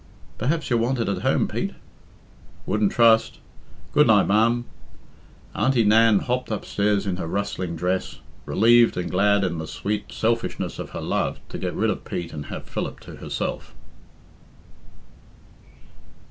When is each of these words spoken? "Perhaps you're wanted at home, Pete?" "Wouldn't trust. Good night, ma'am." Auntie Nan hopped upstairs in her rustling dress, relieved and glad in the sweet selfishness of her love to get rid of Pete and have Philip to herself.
"Perhaps 0.39 0.71
you're 0.71 0.79
wanted 0.79 1.07
at 1.09 1.19
home, 1.21 1.47
Pete?" 1.47 1.75
"Wouldn't 2.65 2.91
trust. 2.91 3.37
Good 3.91 4.07
night, 4.07 4.25
ma'am." 4.25 4.65
Auntie 5.53 5.83
Nan 5.83 6.17
hopped 6.21 6.49
upstairs 6.49 7.05
in 7.05 7.17
her 7.17 7.27
rustling 7.27 7.75
dress, 7.75 8.17
relieved 8.47 8.97
and 8.97 9.11
glad 9.11 9.43
in 9.43 9.59
the 9.59 9.67
sweet 9.67 10.11
selfishness 10.11 10.79
of 10.79 10.89
her 10.89 11.01
love 11.01 11.39
to 11.49 11.59
get 11.59 11.75
rid 11.75 11.91
of 11.91 12.03
Pete 12.03 12.33
and 12.33 12.47
have 12.47 12.65
Philip 12.65 12.99
to 13.01 13.17
herself. 13.17 13.75